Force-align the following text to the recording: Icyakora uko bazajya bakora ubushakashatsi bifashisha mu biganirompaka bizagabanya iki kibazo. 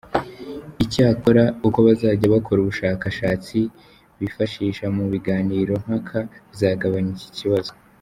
Icyakora 0.83 1.43
uko 1.67 1.79
bazajya 1.87 2.27
bakora 2.35 2.59
ubushakashatsi 2.61 3.57
bifashisha 4.19 4.85
mu 4.95 5.03
biganirompaka 5.11 6.17
bizagabanya 6.49 7.11
iki 7.17 7.31
kibazo. 7.39 7.71